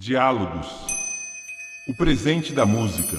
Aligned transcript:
Diálogos. 0.00 0.68
O 1.88 1.92
presente 1.92 2.52
da 2.52 2.64
música. 2.64 3.18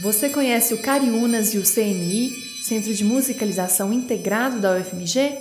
Você 0.00 0.30
conhece 0.30 0.72
o 0.72 0.80
Cariúnas 0.80 1.52
e 1.52 1.58
o 1.58 1.64
CMI, 1.64 2.30
Centro 2.62 2.94
de 2.94 3.02
Musicalização 3.02 3.92
Integrado 3.92 4.60
da 4.60 4.76
UFMG? 4.76 5.36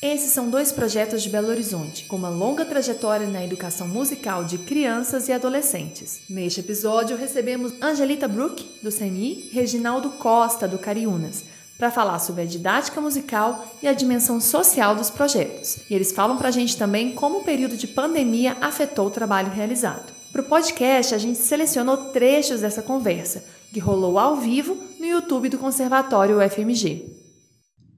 Esses 0.00 0.30
são 0.30 0.48
dois 0.48 0.70
projetos 0.70 1.24
de 1.24 1.28
Belo 1.28 1.48
Horizonte, 1.48 2.04
com 2.04 2.14
uma 2.14 2.28
longa 2.28 2.64
trajetória 2.64 3.26
na 3.26 3.44
educação 3.44 3.88
musical 3.88 4.44
de 4.44 4.58
crianças 4.58 5.26
e 5.26 5.32
adolescentes. 5.32 6.20
Neste 6.30 6.60
episódio, 6.60 7.16
recebemos 7.16 7.72
Angelita 7.82 8.28
Brook, 8.28 8.64
do 8.80 8.92
CMI, 8.92 9.50
Reginaldo 9.52 10.08
Costa, 10.08 10.68
do 10.68 10.78
Cariúnas, 10.78 11.42
para 11.80 11.90
falar 11.90 12.18
sobre 12.18 12.42
a 12.42 12.44
didática 12.44 13.00
musical 13.00 13.64
e 13.82 13.88
a 13.88 13.94
dimensão 13.94 14.38
social 14.38 14.94
dos 14.94 15.08
projetos. 15.08 15.78
E 15.88 15.94
eles 15.94 16.12
falam 16.12 16.36
para 16.36 16.48
a 16.48 16.52
gente 16.52 16.76
também 16.76 17.14
como 17.14 17.38
o 17.38 17.42
período 17.42 17.74
de 17.74 17.88
pandemia 17.88 18.54
afetou 18.60 19.06
o 19.06 19.10
trabalho 19.10 19.50
realizado. 19.50 20.12
Para 20.30 20.42
o 20.42 20.44
podcast, 20.44 21.14
a 21.14 21.18
gente 21.18 21.38
selecionou 21.38 21.96
trechos 22.12 22.60
dessa 22.60 22.82
conversa, 22.82 23.42
que 23.72 23.80
rolou 23.80 24.18
ao 24.18 24.36
vivo 24.36 24.76
no 24.98 25.06
YouTube 25.06 25.48
do 25.48 25.56
Conservatório 25.56 26.38
UFMG. 26.38 27.18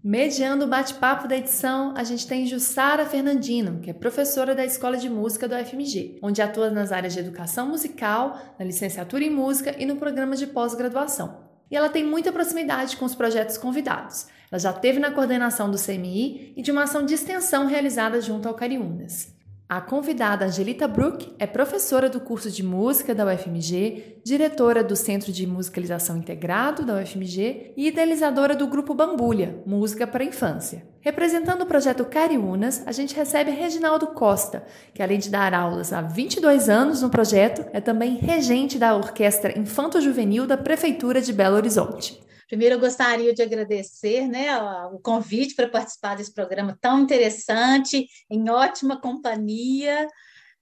Mediando 0.04 0.64
o 0.64 0.68
bate-papo 0.68 1.26
da 1.26 1.36
edição, 1.36 1.92
a 1.96 2.04
gente 2.04 2.26
tem 2.26 2.46
Jussara 2.46 3.04
Fernandino, 3.04 3.80
que 3.80 3.90
é 3.90 3.92
professora 3.92 4.54
da 4.54 4.64
Escola 4.64 4.96
de 4.96 5.10
Música 5.10 5.48
do 5.48 5.56
UFMG, 5.56 6.20
onde 6.22 6.40
atua 6.40 6.70
nas 6.70 6.92
áreas 6.92 7.14
de 7.14 7.18
educação 7.18 7.68
musical, 7.68 8.38
na 8.60 8.64
licenciatura 8.64 9.24
em 9.24 9.30
música 9.30 9.74
e 9.76 9.84
no 9.84 9.96
programa 9.96 10.36
de 10.36 10.46
pós-graduação 10.46 11.50
e 11.70 11.76
ela 11.76 11.88
tem 11.88 12.04
muita 12.04 12.32
proximidade 12.32 12.96
com 12.96 13.04
os 13.04 13.14
projetos 13.14 13.58
convidados. 13.58 14.26
Ela 14.50 14.58
já 14.58 14.72
teve 14.72 14.98
na 14.98 15.10
coordenação 15.10 15.70
do 15.70 15.78
CMI 15.78 16.52
e 16.56 16.62
de 16.62 16.70
uma 16.70 16.82
ação 16.84 17.06
de 17.06 17.14
extensão 17.14 17.66
realizada 17.66 18.20
junto 18.20 18.46
ao 18.46 18.54
Cariúnas. 18.54 19.34
A 19.68 19.80
convidada 19.80 20.44
Angelita 20.44 20.86
Brook 20.86 21.34
é 21.38 21.46
professora 21.46 22.10
do 22.10 22.20
curso 22.20 22.50
de 22.50 22.62
música 22.62 23.14
da 23.14 23.24
UFMG, 23.24 24.20
diretora 24.22 24.84
do 24.84 24.94
Centro 24.94 25.32
de 25.32 25.46
Musicalização 25.46 26.18
Integrado 26.18 26.84
da 26.84 26.96
UFMG 27.00 27.72
e 27.74 27.88
idealizadora 27.88 28.54
do 28.54 28.66
grupo 28.66 28.92
Bambulha, 28.92 29.62
Música 29.64 30.06
para 30.06 30.22
a 30.22 30.26
Infância. 30.26 30.86
Representando 31.00 31.62
o 31.62 31.66
projeto 31.66 32.04
Cariúnas, 32.04 32.82
a 32.86 32.92
gente 32.92 33.16
recebe 33.16 33.50
Reginaldo 33.50 34.08
Costa, 34.08 34.62
que 34.92 35.02
além 35.02 35.18
de 35.18 35.30
dar 35.30 35.54
aulas 35.54 35.92
há 35.92 36.02
22 36.02 36.68
anos 36.68 37.00
no 37.00 37.08
projeto, 37.08 37.64
é 37.72 37.80
também 37.80 38.16
regente 38.16 38.78
da 38.78 38.94
Orquestra 38.94 39.58
Infanto 39.58 40.00
Juvenil 40.00 40.46
da 40.46 40.58
Prefeitura 40.58 41.20
de 41.22 41.32
Belo 41.32 41.56
Horizonte. 41.56 42.22
Primeiro, 42.52 42.74
eu 42.74 42.80
gostaria 42.80 43.32
de 43.32 43.40
agradecer 43.40 44.28
né, 44.28 44.54
o 44.92 44.98
convite 44.98 45.54
para 45.54 45.70
participar 45.70 46.16
desse 46.16 46.34
programa 46.34 46.76
tão 46.82 47.00
interessante, 47.00 48.06
em 48.28 48.50
ótima 48.50 49.00
companhia. 49.00 50.06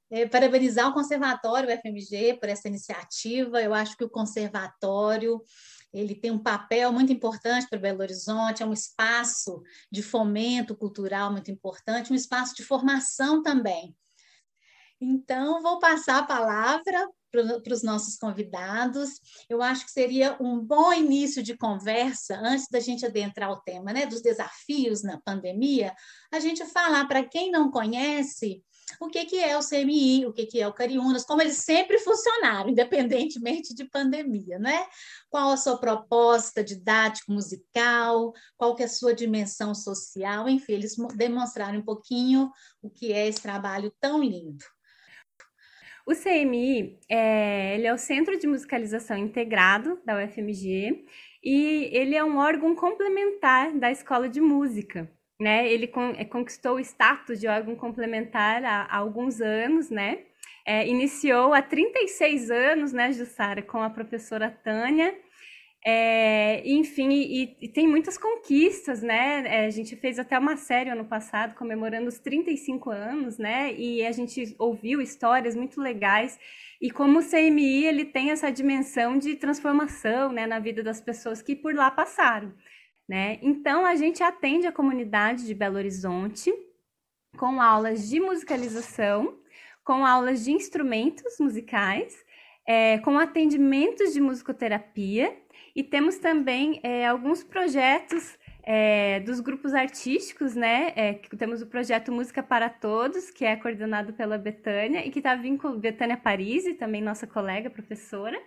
É, 0.08 0.24
parabenizar 0.24 0.88
o 0.88 0.92
Conservatório 0.94 1.68
FMG 1.68 2.34
por 2.38 2.48
essa 2.48 2.68
iniciativa. 2.68 3.60
Eu 3.60 3.74
acho 3.74 3.96
que 3.96 4.04
o 4.04 4.08
Conservatório 4.08 5.42
ele 5.92 6.14
tem 6.14 6.30
um 6.30 6.38
papel 6.38 6.92
muito 6.92 7.12
importante 7.12 7.66
para 7.68 7.80
Belo 7.80 8.02
Horizonte, 8.02 8.62
é 8.62 8.66
um 8.66 8.72
espaço 8.72 9.60
de 9.90 10.00
fomento 10.00 10.76
cultural 10.76 11.32
muito 11.32 11.50
importante, 11.50 12.12
um 12.12 12.16
espaço 12.16 12.54
de 12.54 12.62
formação 12.62 13.42
também. 13.42 13.96
Então, 15.00 15.60
vou 15.60 15.80
passar 15.80 16.18
a 16.18 16.26
palavra 16.26 17.08
para 17.30 17.72
os 17.72 17.82
nossos 17.82 18.16
convidados. 18.16 19.10
Eu 19.48 19.62
acho 19.62 19.84
que 19.84 19.92
seria 19.92 20.36
um 20.40 20.58
bom 20.58 20.92
início 20.92 21.42
de 21.42 21.56
conversa, 21.56 22.38
antes 22.42 22.66
da 22.70 22.80
gente 22.80 23.06
adentrar 23.06 23.50
o 23.50 23.60
tema 23.60 23.92
né, 23.92 24.06
dos 24.06 24.20
desafios 24.20 25.02
na 25.02 25.20
pandemia, 25.20 25.94
a 26.32 26.40
gente 26.40 26.64
falar 26.66 27.06
para 27.06 27.24
quem 27.24 27.50
não 27.50 27.70
conhece 27.70 28.62
o 28.98 29.08
que, 29.08 29.24
que 29.24 29.38
é 29.38 29.56
o 29.56 29.66
CMI, 29.66 30.26
o 30.26 30.32
que, 30.32 30.46
que 30.46 30.60
é 30.60 30.66
o 30.66 30.72
Cariúnas, 30.72 31.24
como 31.24 31.42
eles 31.42 31.58
sempre 31.58 31.98
funcionaram, 31.98 32.70
independentemente 32.70 33.74
de 33.74 33.84
pandemia, 33.84 34.58
né? 34.58 34.86
Qual 35.28 35.50
a 35.50 35.56
sua 35.56 35.78
proposta 35.78 36.64
didático-musical, 36.64 38.32
qual 38.56 38.74
que 38.74 38.82
é 38.82 38.86
a 38.86 38.88
sua 38.88 39.14
dimensão 39.14 39.74
social, 39.74 40.48
enfim, 40.48 40.72
eles 40.72 40.96
demonstraram 41.14 41.78
um 41.78 41.84
pouquinho 41.84 42.50
o 42.82 42.90
que 42.90 43.12
é 43.12 43.28
esse 43.28 43.40
trabalho 43.40 43.92
tão 44.00 44.22
lindo. 44.22 44.64
O 46.06 46.12
CMI 46.14 46.98
é, 47.08 47.74
ele 47.74 47.86
é 47.86 47.92
o 47.92 47.98
Centro 47.98 48.38
de 48.38 48.46
Musicalização 48.46 49.16
Integrado 49.16 50.00
da 50.04 50.16
UFMG 50.16 51.04
e 51.42 51.90
ele 51.92 52.16
é 52.16 52.24
um 52.24 52.38
órgão 52.38 52.74
complementar 52.74 53.72
da 53.72 53.90
Escola 53.90 54.28
de 54.28 54.40
Música. 54.40 55.10
Né? 55.38 55.70
Ele 55.72 55.86
con 55.86 56.12
é, 56.16 56.24
conquistou 56.24 56.76
o 56.76 56.80
status 56.80 57.40
de 57.40 57.48
órgão 57.48 57.74
complementar 57.74 58.62
há, 58.64 58.82
há 58.82 58.96
alguns 58.98 59.40
anos, 59.40 59.88
né? 59.88 60.18
É, 60.66 60.86
iniciou 60.86 61.54
há 61.54 61.62
36 61.62 62.50
anos, 62.50 62.92
né, 62.92 63.10
Jussara, 63.12 63.62
com 63.62 63.82
a 63.82 63.88
professora 63.88 64.50
Tânia, 64.50 65.16
é, 65.84 66.62
enfim, 66.68 67.08
e, 67.10 67.56
e, 67.58 67.68
tem 67.68 67.88
muitas 67.88 68.18
conquistas, 68.18 69.00
né? 69.00 69.44
É, 69.46 69.66
a 69.66 69.70
gente 69.70 69.96
fez 69.96 70.18
até 70.18 70.38
uma 70.38 70.56
série 70.56 70.90
ano 70.90 71.06
passado 71.06 71.54
comemorando 71.54 72.08
os 72.08 72.18
35 72.18 72.90
anos, 72.90 73.38
né? 73.38 73.72
E 73.72 74.04
a 74.04 74.12
gente 74.12 74.54
ouviu 74.58 75.00
histórias 75.00 75.56
muito 75.56 75.80
legais. 75.80 76.38
E 76.82 76.90
como 76.90 77.20
o 77.20 77.22
CMI, 77.22 77.86
ele 77.86 78.04
tem 78.04 78.30
essa 78.30 78.50
dimensão 78.50 79.18
de 79.18 79.36
transformação, 79.36 80.32
né, 80.32 80.46
na 80.46 80.58
vida 80.58 80.82
das 80.82 81.00
pessoas 81.00 81.42
que 81.42 81.56
por 81.56 81.74
lá 81.74 81.90
passaram, 81.90 82.54
né? 83.08 83.38
Então, 83.42 83.86
a 83.86 83.94
gente 83.96 84.22
atende 84.22 84.66
a 84.66 84.72
comunidade 84.72 85.46
de 85.46 85.54
Belo 85.54 85.76
Horizonte 85.76 86.52
com 87.38 87.60
aulas 87.60 88.08
de 88.08 88.20
musicalização, 88.20 89.38
com 89.84 90.04
aulas 90.04 90.44
de 90.44 90.52
instrumentos 90.52 91.38
musicais, 91.40 92.14
é, 92.66 92.98
com 92.98 93.18
atendimentos 93.18 94.12
de 94.12 94.20
musicoterapia 94.20 95.34
e 95.74 95.82
temos 95.82 96.18
também 96.18 96.80
é, 96.82 97.06
alguns 97.06 97.42
projetos 97.42 98.38
é, 98.62 99.20
dos 99.20 99.40
grupos 99.40 99.74
artísticos, 99.74 100.54
né? 100.54 100.92
É, 100.94 101.14
temos 101.36 101.62
o 101.62 101.66
projeto 101.66 102.12
Música 102.12 102.42
para 102.42 102.68
Todos, 102.68 103.30
que 103.30 103.44
é 103.44 103.56
coordenado 103.56 104.12
pela 104.12 104.38
Betânia 104.38 105.04
e 105.06 105.10
que 105.10 105.18
está 105.18 105.34
vinculado 105.34 105.80
Betânia 105.80 106.16
Parisi, 106.16 106.74
também 106.74 107.00
nossa 107.00 107.26
colega 107.26 107.70
professora 107.70 108.38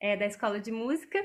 é, 0.00 0.16
da 0.16 0.26
Escola 0.26 0.58
de 0.58 0.72
Música. 0.72 1.18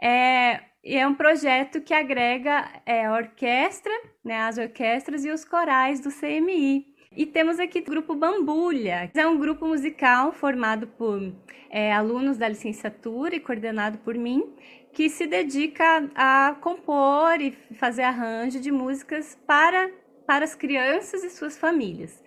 É, 0.00 0.60
é 0.84 1.06
um 1.06 1.14
projeto 1.14 1.80
que 1.80 1.94
agrega 1.94 2.70
é, 2.84 3.06
a 3.06 3.14
orquestra, 3.14 3.92
né, 4.24 4.42
as 4.42 4.58
orquestras 4.58 5.24
e 5.24 5.30
os 5.30 5.44
corais 5.44 6.00
do 6.00 6.10
CMI. 6.10 6.86
E 7.16 7.26
temos 7.26 7.58
aqui 7.58 7.80
o 7.80 7.84
grupo 7.84 8.14
Bambulha, 8.14 9.08
que 9.12 9.18
é 9.18 9.26
um 9.26 9.38
grupo 9.38 9.66
musical 9.66 10.30
formado 10.32 10.86
por 10.86 11.34
é, 11.70 11.92
alunos 11.92 12.36
da 12.36 12.48
licenciatura 12.48 13.34
e 13.34 13.40
coordenado 13.40 13.98
por 13.98 14.14
mim, 14.14 14.54
que 14.98 15.08
se 15.08 15.28
dedica 15.28 16.10
a 16.12 16.56
compor 16.60 17.40
e 17.40 17.52
fazer 17.76 18.02
arranjo 18.02 18.58
de 18.58 18.72
músicas 18.72 19.38
para, 19.46 19.88
para 20.26 20.44
as 20.44 20.56
crianças 20.56 21.22
e 21.22 21.30
suas 21.30 21.56
famílias. 21.56 22.20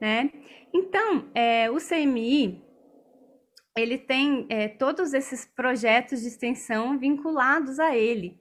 Né? 0.00 0.30
Então, 0.72 1.28
é, 1.34 1.68
o 1.68 1.78
CMI 1.78 2.62
ele 3.76 3.98
tem 3.98 4.46
é, 4.48 4.68
todos 4.68 5.12
esses 5.12 5.44
projetos 5.44 6.20
de 6.20 6.28
extensão 6.28 6.96
vinculados 6.96 7.80
a 7.80 7.96
ele. 7.96 8.38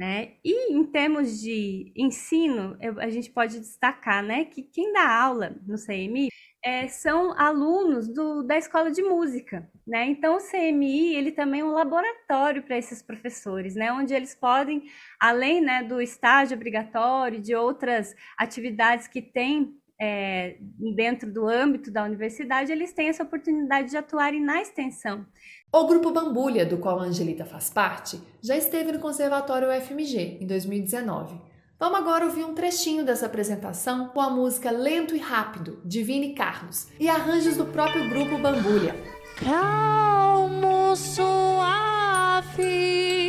Né? 0.00 0.36
E 0.42 0.72
em 0.72 0.82
termos 0.82 1.38
de 1.42 1.92
ensino, 1.94 2.74
eu, 2.80 2.98
a 2.98 3.10
gente 3.10 3.30
pode 3.30 3.60
destacar 3.60 4.22
né, 4.22 4.46
que 4.46 4.62
quem 4.62 4.94
dá 4.94 5.06
aula 5.06 5.54
no 5.66 5.76
CMI 5.76 6.30
é, 6.64 6.88
são 6.88 7.38
alunos 7.38 8.08
do, 8.08 8.42
da 8.42 8.56
escola 8.56 8.90
de 8.90 9.02
música, 9.02 9.70
né? 9.86 10.06
Então 10.06 10.36
o 10.36 10.50
CMI 10.50 11.14
ele 11.14 11.32
também 11.32 11.60
é 11.60 11.64
um 11.64 11.72
laboratório 11.72 12.62
para 12.62 12.78
esses 12.78 13.02
professores, 13.02 13.74
né? 13.74 13.92
Onde 13.92 14.14
eles 14.14 14.34
podem, 14.34 14.84
além 15.20 15.60
né, 15.60 15.82
do 15.82 16.00
estágio 16.00 16.56
obrigatório, 16.56 17.38
de 17.38 17.54
outras 17.54 18.14
atividades 18.38 19.06
que 19.06 19.20
têm 19.20 19.79
é, 20.00 20.56
dentro 20.94 21.30
do 21.30 21.46
âmbito 21.48 21.90
da 21.90 22.04
universidade, 22.04 22.72
eles 22.72 22.92
têm 22.92 23.08
essa 23.08 23.22
oportunidade 23.22 23.90
de 23.90 23.96
atuarem 23.96 24.40
na 24.40 24.62
extensão. 24.62 25.26
O 25.72 25.86
Grupo 25.86 26.10
Bambulha, 26.10 26.64
do 26.64 26.78
qual 26.78 26.98
a 26.98 27.04
Angelita 27.04 27.44
faz 27.44 27.70
parte, 27.70 28.20
já 28.42 28.56
esteve 28.56 28.92
no 28.92 28.98
Conservatório 28.98 29.68
UFMG 29.68 30.38
em 30.40 30.46
2019 30.46 31.50
Vamos 31.80 31.98
agora 31.98 32.26
ouvir 32.26 32.44
um 32.44 32.52
trechinho 32.52 33.06
dessa 33.06 33.24
apresentação 33.24 34.08
com 34.08 34.20
a 34.20 34.28
música 34.28 34.70
Lento 34.70 35.16
e 35.16 35.18
Rápido, 35.18 35.80
de 35.82 36.02
Vini 36.02 36.34
Carlos, 36.34 36.88
e 37.00 37.08
arranjos 37.08 37.56
do 37.56 37.64
próprio 37.64 38.06
grupo 38.06 38.36
Bambulha. 38.36 38.94
Calmo, 39.42 40.94
suave. 40.94 41.62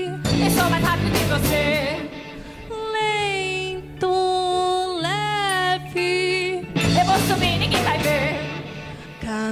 Eu 0.04 0.52
sou 0.52 0.70
mais 0.70 0.84
rápido 0.84 1.12
que 1.14 1.24
você. 1.30 1.91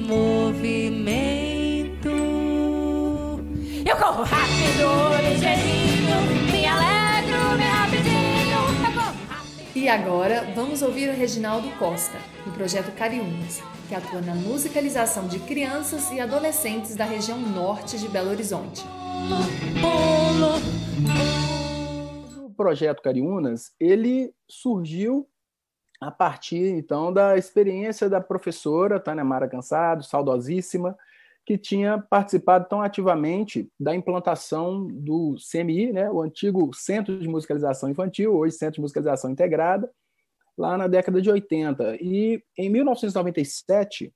movimento 0.06 2.08
Eu 3.84 3.96
corro 3.98 4.22
rápido, 4.22 5.19
ligeirinho, 5.22 6.16
me 6.50 6.64
alegro 6.64 7.58
bem 7.58 7.69
rapidinho. 7.69 8.62
E 9.75 9.86
agora 9.86 10.50
vamos 10.56 10.80
ouvir 10.80 11.10
o 11.10 11.14
Reginaldo 11.14 11.69
Costa, 11.72 12.16
do 12.46 12.52
projeto 12.52 12.90
Cariúnas, 12.92 13.62
que 13.88 13.94
atua 13.94 14.20
na 14.20 14.35
musicalização 14.35 15.26
de 15.26 15.38
crianças 15.40 16.11
e 16.11 16.20
adolescentes 16.20 16.94
da 16.94 17.06
região 17.06 17.40
norte 17.40 17.99
de 17.99 18.06
Belo 18.06 18.29
Horizonte. 18.29 18.85
O 22.44 22.50
projeto 22.50 23.00
Cariúnas, 23.00 23.73
ele 23.81 24.35
surgiu 24.46 25.26
a 25.99 26.11
partir, 26.11 26.69
então, 26.76 27.11
da 27.11 27.38
experiência 27.38 28.11
da 28.11 28.20
professora 28.20 29.00
Tânia 29.00 29.25
Mara 29.25 29.49
Cansado, 29.49 30.05
saudosíssima, 30.05 30.96
que 31.46 31.56
tinha 31.56 31.99
participado 31.99 32.69
tão 32.69 32.82
ativamente 32.82 33.73
da 33.81 33.94
implantação 33.94 34.87
do 34.87 35.37
CMI, 35.50 35.94
né, 35.94 36.11
o 36.11 36.20
antigo 36.20 36.70
Centro 36.75 37.19
de 37.19 37.26
Musicalização 37.26 37.88
Infantil, 37.88 38.37
hoje 38.37 38.55
Centro 38.55 38.75
de 38.75 38.81
Musicalização 38.82 39.31
Integrada, 39.31 39.90
lá 40.58 40.76
na 40.76 40.88
década 40.88 41.22
de 41.22 41.31
80. 41.31 41.96
E 42.02 42.43
em 42.56 42.69
1997, 42.69 44.12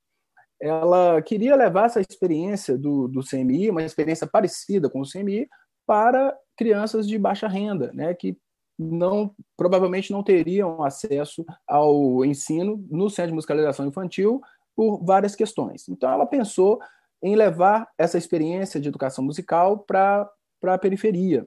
ela 0.61 1.23
queria 1.23 1.57
levar 1.57 1.87
essa 1.87 2.01
experiência 2.01 2.77
do, 2.77 3.09
do 3.09 3.21
CMI, 3.21 3.71
uma 3.71 3.83
experiência 3.83 4.27
parecida 4.27 4.91
com 4.91 5.01
o 5.01 5.09
CMI, 5.09 5.49
para 5.87 6.37
crianças 6.57 7.09
de 7.09 7.19
baixa 7.19 7.49
renda, 7.49 7.93
né, 7.93 8.15
que 8.15 8.37
não 8.79 9.35
provavelmente 9.57 10.13
não 10.13 10.23
teriam 10.23 10.83
acesso 10.83 11.45
ao 11.67 12.25
ensino 12.25 12.85
no 12.91 13.09
Centro 13.09 13.31
de 13.31 13.35
Musicalização 13.35 13.87
Infantil 13.87 14.41
por 14.75 15.05
várias 15.05 15.35
questões. 15.35 15.89
Então, 15.89 16.11
ela 16.11 16.27
pensou 16.27 16.81
em 17.23 17.37
levar 17.37 17.89
essa 17.97 18.19
experiência 18.19 18.81
de 18.81 18.89
educação 18.89 19.25
musical 19.25 19.79
para 19.79 20.29
a 20.65 20.79
periferia. 20.79 21.47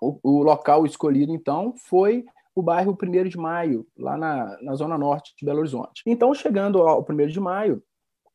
O, 0.00 0.18
o, 0.22 0.42
local 0.42 0.86
escolhido, 0.86 1.32
então, 1.32 1.74
foi 1.76 2.24
o 2.56 2.62
bairro 2.62 2.96
1 3.00 3.28
de 3.28 3.36
Maio, 3.36 3.86
lá 3.98 4.16
na, 4.16 4.58
na 4.62 4.74
zona 4.74 4.96
norte 4.96 5.34
de 5.38 5.44
Belo 5.44 5.58
Horizonte. 5.58 6.02
Então, 6.06 6.32
chegando 6.32 6.80
ao 6.80 7.06
1 7.06 7.26
de 7.26 7.38
Maio, 7.38 7.82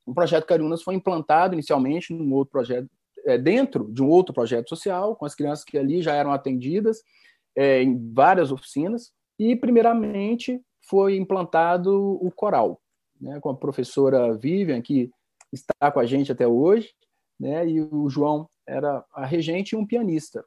o 0.06 0.14
projeto 0.14 0.46
Cariúnas 0.46 0.84
foi 0.84 0.94
implantado 0.94 1.56
inicialmente 1.56 2.14
num 2.14 2.32
outro 2.36 2.52
projeto, 2.52 2.88
é, 3.26 3.36
dentro 3.36 3.92
de 3.92 4.04
um 4.04 4.08
outro 4.08 4.32
projeto 4.32 4.70
social, 4.70 5.16
com 5.16 5.26
as 5.26 5.34
crianças 5.34 5.66
que 5.66 5.76
ali 5.76 6.04
já 6.04 6.14
eram 6.14 6.32
atendidas 6.32 7.02
é, 7.58 7.82
em 7.82 8.14
várias 8.14 8.52
oficinas, 8.52 9.12
e, 9.40 9.56
primeiramente, 9.56 10.62
foi 10.88 11.18
implantado 11.18 11.92
o 12.24 12.32
coral, 12.32 12.80
né, 13.20 13.40
com 13.40 13.50
a 13.50 13.56
professora 13.56 14.38
Vivian, 14.38 14.84
que 14.84 15.10
está 15.52 15.92
com 15.92 16.00
a 16.00 16.06
gente 16.06 16.32
até 16.32 16.48
hoje, 16.48 16.94
né, 17.40 17.68
e 17.68 17.82
o 17.82 18.08
João 18.08 18.48
era 18.68 19.04
a 19.12 19.26
regente 19.26 19.74
e 19.74 19.76
um 19.76 19.86
pianista. 19.86 20.46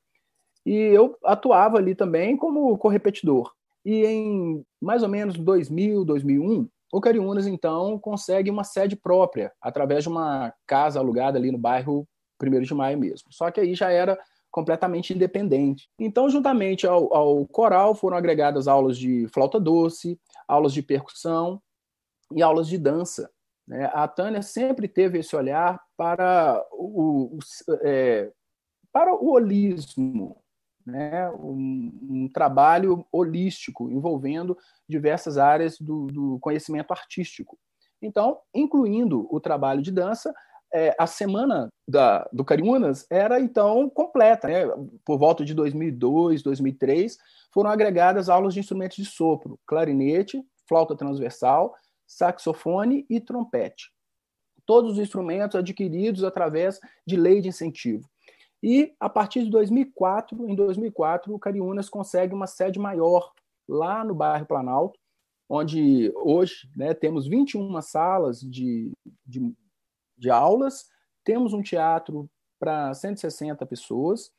E 0.65 0.73
eu 0.73 1.19
atuava 1.25 1.79
ali 1.79 1.97
também 1.97 2.37
como 2.37 2.79
correpetidor. 2.79 3.53
E 3.85 4.05
em 4.05 4.65
mais 4.81 5.03
ou 5.03 5.09
menos 5.09 5.39
2000, 5.39 6.05
2001, 6.05 6.69
o 6.93 7.01
Cariúnas, 7.01 7.47
então, 7.47 7.99
consegue 7.99 8.51
uma 8.51 8.63
sede 8.63 8.95
própria, 8.95 9.53
através 9.61 10.05
de 10.05 10.09
uma 10.09 10.55
casa 10.67 11.01
alugada 11.01 11.37
ali 11.37 11.51
no 11.51 11.59
bairro 11.59 12.07
1 12.41 12.61
de 12.61 12.75
Maio 12.75 12.99
mesmo. 12.99 13.33
Só 13.33 13.51
que 13.51 13.61
aí 13.61 13.75
já 13.75 13.91
era 13.91 14.19
completamente 14.49 15.13
independente. 15.13 15.89
Então, 15.99 16.31
juntamente 16.31 16.87
ao, 16.87 17.13
ao 17.13 17.47
coral, 17.49 17.97
foram 17.97 18.17
agregadas 18.17 18.69
aulas 18.69 18.97
de 18.97 19.27
flauta 19.35 19.59
doce, 19.59 20.17
aulas 20.47 20.73
de 20.73 20.83
percussão 20.83 21.61
e 22.33 22.41
aulas 22.41 22.69
de 22.69 22.79
dança. 22.79 23.29
Né? 23.67 23.91
A 23.93 24.07
Tânia 24.07 24.43
sempre 24.43 24.87
teve 24.87 25.19
esse 25.19 25.35
olhar 25.35 25.83
para 25.97 26.65
o, 26.71 27.37
o 27.37 27.39
é, 27.83 28.31
para 28.93 29.13
o 29.13 29.33
holismo, 29.33 30.44
né? 30.87 31.31
Um, 31.31 31.93
um, 32.03 32.29
trabalho 32.29 33.07
holístico 33.11 33.91
envolvendo 33.91 34.57
diversas 34.89 35.39
áreas 35.39 35.79
do, 35.79 36.07
do, 36.07 36.39
conhecimento 36.41 36.93
artístico. 36.93 37.59
Então, 38.03 38.39
incluindo 38.55 39.27
o 39.31 39.41
trabalho 39.41 39.81
de 39.81 39.91
dança, 39.91 40.35
é, 40.73 40.95
a 40.99 41.07
semana 41.07 41.69
da, 41.89 42.29
do 42.33 42.45
Cariúnas 42.45 43.07
era 43.09 43.41
então 43.41 43.89
completa. 43.89 44.49
Né? 44.49 44.67
Por 45.05 45.19
volta 45.19 45.45
de 45.45 45.55
2002, 45.55 46.43
2003, 46.43 47.17
foram 47.53 47.71
agregadas 47.71 48.29
aulas 48.29 48.53
de 48.53 48.61
instrumentos 48.61 48.97
de 48.97 49.05
sopro, 49.07 49.59
clarinete, 49.67 50.45
flauta 50.69 50.97
transversal, 50.97 51.75
saxofone 52.07 53.07
e 53.09 53.21
trompete. 53.21 53.93
Todos 54.67 54.93
os 54.93 54.99
instrumentos 54.99 55.57
adquiridos 55.57 56.25
através 56.25 56.81
de 57.07 57.17
lei 57.17 57.41
de 57.41 57.49
incentivo. 57.49 58.09
E 58.67 58.95
a 58.99 59.11
partir 59.11 59.45
de 59.45 59.51
2004, 59.51 60.49
em 60.49 60.55
2004, 60.55 61.35
o 61.35 61.39
Cariúnas 61.39 61.91
consegue 61.91 62.35
uma 62.35 62.47
sede 62.47 62.79
maior 62.79 63.31
lá 63.69 64.03
no 64.03 64.15
bairro 64.15 64.47
Planalto, 64.47 64.99
onde 65.47 66.11
hoje 66.17 66.67
né, 66.75 66.95
temos 66.95 67.29
21 67.29 67.83
salas 67.83 68.41
de, 68.41 68.91
de, 69.27 69.55
de 70.17 70.31
aulas, 70.31 70.87
temos 71.23 71.53
um 71.53 71.61
teatro 71.61 72.27
para 72.59 72.95
160 72.95 73.67
pessoas 73.67 74.33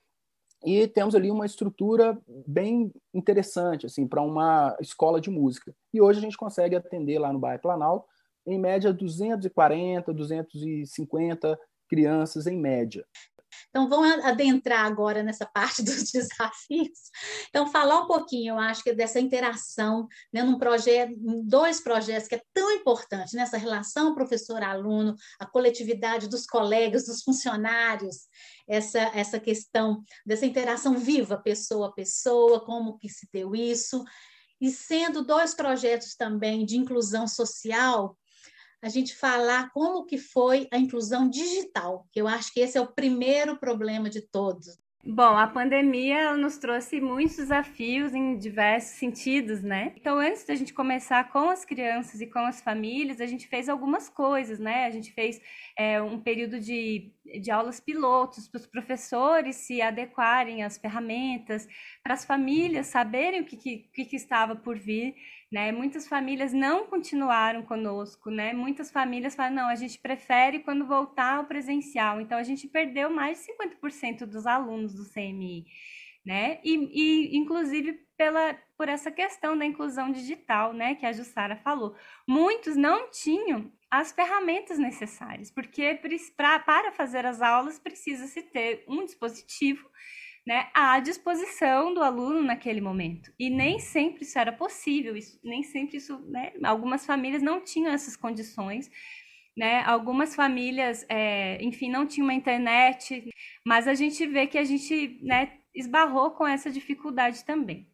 e 0.66 0.88
temos 0.88 1.14
ali 1.14 1.30
uma 1.30 1.46
estrutura 1.46 2.20
bem 2.48 2.92
interessante 3.14 3.86
assim 3.86 4.08
para 4.08 4.24
uma 4.24 4.76
escola 4.82 5.22
de 5.22 5.30
música. 5.30 5.72
E 5.94 6.02
hoje 6.02 6.18
a 6.18 6.24
gente 6.24 6.36
consegue 6.36 6.76
atender 6.76 7.20
lá 7.20 7.32
no 7.32 7.38
bairro 7.38 7.62
Planalto 7.62 8.08
em 8.44 8.58
média 8.58 8.92
240, 8.92 10.12
250 10.12 11.60
crianças 11.88 12.48
em 12.48 12.58
média. 12.58 13.06
Então, 13.70 13.88
vamos 13.88 14.24
adentrar 14.24 14.86
agora 14.86 15.24
nessa 15.24 15.46
parte 15.46 15.82
dos 15.84 16.12
desafios. 16.12 17.00
Então, 17.50 17.72
falar 17.72 18.02
um 18.02 18.08
pouquinho, 18.08 18.56
eu 18.56 18.60
acho 18.60 18.84
que 18.84 18.94
dessa 18.94 19.20
interação, 19.20 20.08
né, 20.34 20.44
num 20.44 20.58
projeto, 20.58 21.12
em 21.12 21.44
dois 21.44 21.80
projetos 21.80 22.28
que 22.28 22.36
é 22.36 22.42
tão 22.54 22.72
importante, 22.72 23.36
nessa 23.36 23.58
relação 23.58 24.16
professor-aluno, 24.16 25.16
a 25.40 25.46
coletividade 25.46 26.28
dos 26.28 26.46
colegas, 26.46 27.06
dos 27.06 27.24
funcionários, 27.24 28.28
essa, 28.68 29.00
essa 29.14 29.40
questão 29.40 30.04
dessa 30.26 30.46
interação 30.46 30.98
viva, 30.98 31.38
pessoa 31.38 31.88
a 31.88 31.92
pessoa, 31.92 32.66
como 32.66 32.98
que 32.98 33.10
se 33.10 33.28
deu 33.32 33.56
isso, 33.56 34.04
e 34.60 34.72
sendo 34.72 35.24
dois 35.24 35.54
projetos 35.54 36.16
também 36.16 36.66
de 36.66 36.78
inclusão 36.78 37.28
social, 37.28 38.18
a 38.82 38.90
gente 38.90 39.16
falar 39.16 39.72
como 39.72 40.06
que 40.06 40.18
foi 40.18 40.68
a 40.72 40.78
inclusão 40.78 41.30
digital, 41.30 42.08
que 42.12 42.22
eu 42.22 42.28
acho 42.28 42.54
que 42.54 42.60
esse 42.60 42.78
é 42.78 42.82
o 42.82 42.94
primeiro 42.94 43.58
problema 43.58 44.10
de 44.10 44.22
todos. 44.22 44.78
Bom, 45.08 45.38
a 45.38 45.46
pandemia 45.46 46.36
nos 46.36 46.58
trouxe 46.58 47.00
muitos 47.00 47.38
desafios 47.38 48.12
em 48.16 48.40
diversos 48.40 48.98
sentidos, 48.98 49.62
né? 49.62 49.94
Então, 49.96 50.18
antes 50.18 50.44
da 50.46 50.56
gente 50.56 50.74
começar 50.74 51.30
com 51.32 51.48
as 51.52 51.64
crianças 51.64 52.22
e 52.22 52.26
com 52.26 52.40
as 52.40 52.60
famílias, 52.60 53.22
a 53.22 53.28
gente 53.28 53.48
fez 53.48 53.70
algumas 53.70 54.10
coisas, 54.10 54.58
né? 54.58 54.88
A 54.88 54.90
gente 54.90 55.12
fez 55.12 55.40
é, 55.78 56.02
um 56.02 56.20
período 56.20 56.60
de, 56.60 57.14
de 57.40 57.52
aulas 57.52 57.80
pilotos 57.80 58.48
para 58.48 58.58
os 58.58 58.66
professores 58.66 59.58
se 59.58 59.80
adequarem 59.80 60.64
às 60.64 60.80
ferramentas, 60.80 61.68
para 62.04 62.16
as 62.16 62.26
famílias 62.26 62.88
saberem 62.88 63.42
o 63.42 63.46
que, 63.46 63.58
que, 63.58 64.06
que 64.06 64.16
estava 64.16 64.56
por 64.56 64.76
vir. 64.76 65.14
Né? 65.56 65.72
Muitas 65.72 66.06
famílias 66.06 66.52
não 66.52 66.86
continuaram 66.86 67.64
conosco, 67.64 68.30
né? 68.30 68.52
Muitas 68.52 68.92
famílias 68.92 69.36
falam, 69.36 69.54
não, 69.54 69.70
a 69.70 69.76
gente 69.76 69.98
prefere 69.98 70.60
quando 70.60 70.86
voltar 70.86 71.38
ao 71.38 71.46
presencial. 71.46 72.20
Então, 72.20 72.38
a 72.38 72.44
gente 72.44 72.68
perdeu 72.68 73.10
mais 73.10 73.40
de 73.40 73.54
50% 73.54 74.26
dos 74.26 74.46
alunos 74.46 74.94
do 74.94 75.10
CMI, 75.10 75.66
né? 76.26 76.60
E, 76.62 76.74
e, 76.92 77.38
inclusive, 77.38 77.94
pela, 78.18 78.54
por 78.78 78.90
essa 78.90 79.10
questão 79.10 79.58
da 79.58 79.66
inclusão 79.66 80.12
digital, 80.12 80.74
né? 80.74 80.94
Que 80.94 81.06
a 81.06 81.14
Jussara 81.14 81.56
falou. 81.56 81.96
Muitos 82.28 82.76
não 82.76 83.10
tinham 83.10 83.72
as 83.90 84.12
ferramentas 84.12 84.78
necessárias, 84.78 85.50
porque 85.50 85.98
pra, 86.36 86.60
para 86.60 86.92
fazer 86.92 87.26
as 87.26 87.42
aulas 87.42 87.80
precisa-se 87.80 88.42
ter 88.42 88.84
um 88.90 89.06
dispositivo 89.06 89.90
né, 90.46 90.70
à 90.74 91.00
disposição 91.00 91.94
do 91.94 92.04
aluno 92.04 92.44
naquele 92.44 92.80
momento. 92.80 93.34
E 93.40 93.50
nem 93.50 93.80
sempre 93.80 94.24
isso 94.24 94.38
era 94.38 94.54
possível, 94.54 95.18
isso, 95.18 95.40
nem 95.44 95.64
sempre 95.64 95.98
isso, 95.98 96.20
né, 96.28 96.54
algumas 96.64 97.06
famílias 97.06 97.42
não 97.42 97.62
tinham 97.62 97.92
essas 97.92 98.16
condições, 98.16 98.90
né, 99.58 99.82
algumas 99.84 100.36
famílias, 100.36 101.06
é, 101.10 101.58
enfim, 101.64 101.90
não 101.90 102.06
tinham 102.06 102.28
uma 102.28 102.34
internet, 102.34 103.28
mas 103.66 103.88
a 103.88 103.96
gente 103.96 104.26
vê 104.28 104.46
que 104.46 104.58
a 104.58 104.64
gente, 104.64 105.20
né, 105.24 105.54
esbarrou 105.74 106.32
com 106.32 106.46
essa 106.46 106.70
dificuldade 106.70 107.44
também. 107.44 107.88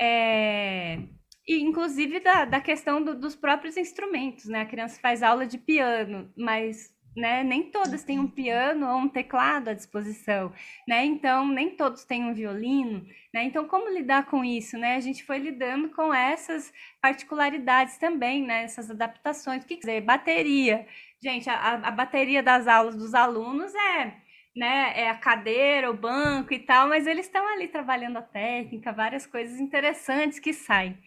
É, 0.00 0.98
e 1.46 1.60
inclusive 1.60 2.20
da, 2.20 2.44
da 2.44 2.60
questão 2.60 3.02
do, 3.02 3.18
dos 3.18 3.34
próprios 3.34 3.76
instrumentos, 3.76 4.46
né, 4.46 4.60
a 4.60 4.66
criança 4.66 5.00
faz 5.00 5.22
aula 5.22 5.46
de 5.46 5.58
piano, 5.58 6.32
mas 6.36 6.94
né? 7.16 7.42
Nem 7.42 7.70
todas 7.70 8.04
têm 8.04 8.18
um 8.18 8.28
piano 8.28 8.88
ou 8.88 8.98
um 8.98 9.08
teclado 9.08 9.68
à 9.70 9.74
disposição, 9.74 10.52
né? 10.88 11.04
Então, 11.04 11.46
nem 11.48 11.70
todos 11.70 12.04
têm 12.04 12.24
um 12.24 12.34
violino, 12.34 13.06
né? 13.32 13.44
Então, 13.44 13.66
como 13.66 13.88
lidar 13.88 14.26
com 14.26 14.44
isso, 14.44 14.78
né? 14.78 14.96
A 14.96 15.00
gente 15.00 15.24
foi 15.24 15.38
lidando 15.38 15.90
com 15.90 16.12
essas 16.12 16.72
particularidades 17.00 17.98
também, 17.98 18.42
né? 18.44 18.64
Essas 18.64 18.90
adaptações. 18.90 19.64
O 19.64 19.66
que 19.66 19.76
quer 19.76 19.80
dizer? 19.80 20.00
Bateria. 20.02 20.86
Gente, 21.22 21.48
a, 21.48 21.74
a 21.74 21.90
bateria 21.90 22.42
das 22.42 22.66
aulas 22.66 22.96
dos 22.96 23.14
alunos 23.14 23.72
é 23.74 24.22
né, 24.54 24.92
é 24.94 25.10
a 25.10 25.16
cadeira, 25.16 25.90
o 25.90 25.96
banco 25.96 26.52
e 26.52 26.58
tal, 26.58 26.88
mas 26.88 27.06
eles 27.06 27.26
estão 27.26 27.46
ali 27.48 27.68
trabalhando 27.68 28.18
a 28.18 28.22
técnica, 28.22 28.92
várias 28.92 29.26
coisas 29.26 29.58
interessantes 29.58 30.38
que 30.38 30.52
saem, 30.52 30.98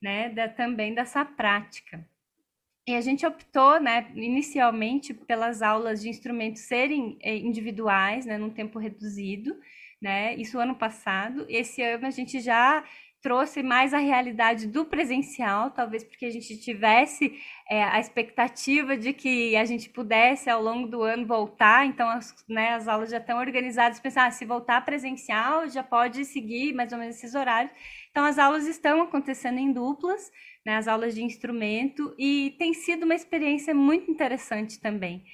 né, 0.00 0.28
da, 0.30 0.48
também 0.48 0.94
dessa 0.94 1.24
prática. 1.24 2.06
E 2.86 2.96
a 2.96 3.00
gente 3.00 3.24
optou, 3.24 3.80
né, 3.80 4.10
inicialmente 4.14 5.14
pelas 5.14 5.62
aulas 5.62 6.02
de 6.02 6.08
instrumentos 6.08 6.62
serem 6.62 7.16
eh, 7.22 7.36
individuais, 7.36 8.26
né, 8.26 8.36
num 8.36 8.50
tempo 8.50 8.78
reduzido, 8.78 9.56
né, 10.00 10.34
isso 10.34 10.58
ano 10.58 10.74
passado. 10.74 11.46
Esse 11.48 11.80
ano 11.80 12.06
a 12.06 12.10
gente 12.10 12.40
já 12.40 12.82
trouxe 13.22 13.62
mais 13.62 13.94
a 13.94 13.98
realidade 13.98 14.66
do 14.66 14.84
presencial, 14.84 15.70
talvez 15.70 16.02
porque 16.02 16.26
a 16.26 16.30
gente 16.30 16.56
tivesse 16.58 17.40
é, 17.70 17.84
a 17.84 18.00
expectativa 18.00 18.96
de 18.96 19.12
que 19.12 19.54
a 19.54 19.64
gente 19.64 19.88
pudesse 19.88 20.50
ao 20.50 20.60
longo 20.60 20.88
do 20.88 21.02
ano 21.02 21.24
voltar, 21.24 21.86
então 21.86 22.08
as, 22.08 22.34
né, 22.48 22.70
as 22.74 22.88
aulas 22.88 23.10
já 23.10 23.18
estão 23.18 23.38
organizadas, 23.38 24.00
pensar, 24.00 24.26
ah, 24.26 24.30
se 24.32 24.44
voltar 24.44 24.84
presencial 24.84 25.68
já 25.68 25.84
pode 25.84 26.24
seguir 26.24 26.74
mais 26.74 26.92
ou 26.92 26.98
menos 26.98 27.16
esses 27.16 27.36
horários. 27.36 27.72
Então 28.12 28.24
as 28.24 28.38
aulas 28.38 28.68
estão 28.68 29.02
acontecendo 29.02 29.58
em 29.58 29.72
duplas, 29.72 30.30
né, 30.64 30.76
as 30.76 30.86
aulas 30.86 31.14
de 31.14 31.24
instrumento, 31.24 32.14
e 32.16 32.54
tem 32.58 32.72
sido 32.72 33.02
uma 33.02 33.14
experiência 33.16 33.74
muito 33.74 34.08
interessante 34.10 34.80
também 34.80 35.24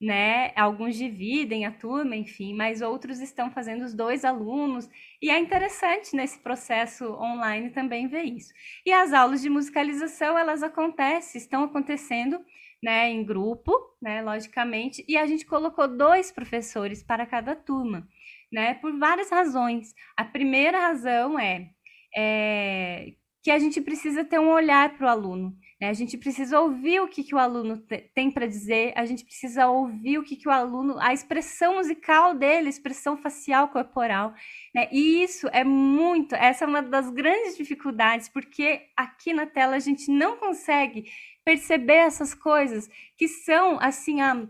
né? 0.00 0.52
Alguns 0.54 0.96
dividem 0.96 1.66
a 1.66 1.72
turma, 1.72 2.14
enfim, 2.14 2.54
mas 2.54 2.80
outros 2.80 3.20
estão 3.20 3.50
fazendo 3.50 3.84
os 3.84 3.92
dois 3.92 4.24
alunos, 4.24 4.88
e 5.20 5.28
é 5.30 5.38
interessante 5.38 6.14
nesse 6.14 6.38
processo 6.38 7.04
online 7.14 7.70
também 7.70 8.06
ver 8.06 8.22
isso. 8.22 8.52
E 8.86 8.92
as 8.92 9.12
aulas 9.12 9.42
de 9.42 9.50
musicalização, 9.50 10.38
elas 10.38 10.62
acontecem, 10.62 11.40
estão 11.40 11.64
acontecendo, 11.64 12.38
né, 12.82 13.10
em 13.10 13.24
grupo, 13.24 13.72
né, 14.00 14.22
logicamente, 14.22 15.04
e 15.08 15.16
a 15.16 15.26
gente 15.26 15.44
colocou 15.44 15.88
dois 15.88 16.30
professores 16.30 17.02
para 17.02 17.26
cada 17.26 17.56
turma, 17.56 18.06
né, 18.52 18.74
por 18.74 18.96
várias 18.98 19.30
razões. 19.30 19.92
A 20.16 20.24
primeira 20.24 20.78
razão 20.78 21.36
é, 21.38 21.70
é 22.16 23.12
que 23.48 23.52
a 23.52 23.58
gente 23.58 23.80
precisa 23.80 24.24
ter 24.24 24.38
um 24.38 24.50
olhar 24.50 24.94
para 24.96 25.06
o 25.06 25.08
aluno. 25.08 25.56
Né? 25.80 25.88
A 25.88 25.92
gente 25.92 26.18
precisa 26.18 26.60
ouvir 26.60 27.00
o 27.00 27.08
que, 27.08 27.24
que 27.24 27.34
o 27.34 27.38
aluno 27.38 27.82
tem 28.14 28.30
para 28.30 28.46
dizer, 28.46 28.92
a 28.94 29.06
gente 29.06 29.24
precisa 29.24 29.68
ouvir 29.68 30.18
o 30.18 30.22
que, 30.22 30.36
que 30.36 30.46
o 30.46 30.52
aluno, 30.52 30.98
a 30.98 31.14
expressão 31.14 31.76
musical 31.76 32.34
dele, 32.34 32.66
a 32.66 32.70
expressão 32.70 33.16
facial 33.16 33.68
corporal. 33.68 34.34
Né? 34.74 34.88
E 34.92 35.22
isso 35.22 35.48
é 35.48 35.64
muito, 35.64 36.34
essa 36.34 36.64
é 36.64 36.68
uma 36.68 36.82
das 36.82 37.08
grandes 37.10 37.56
dificuldades, 37.56 38.28
porque 38.28 38.82
aqui 38.94 39.32
na 39.32 39.46
tela 39.46 39.76
a 39.76 39.80
gente 39.80 40.10
não 40.10 40.36
consegue 40.36 41.06
perceber 41.42 41.94
essas 41.94 42.34
coisas 42.34 42.86
que 43.16 43.28
são 43.28 43.78
assim 43.80 44.20
a 44.20 44.46